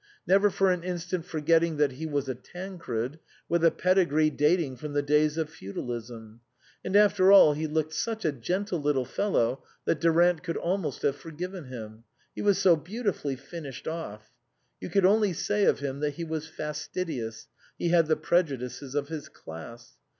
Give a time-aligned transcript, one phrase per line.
[0.25, 4.93] Never for an instant forgetting that he was a Tancred, with a pedigree dating from
[4.93, 6.41] the days of feudalism.
[6.83, 11.17] And after all he looked such a gentle little fellow that Durant could almost have
[11.17, 12.03] forgiven him.
[12.35, 14.31] He was so beautifully finished off.
[14.79, 17.47] You could only say of him that he was fastidious,
[17.77, 19.99] he had the prejudices of his class.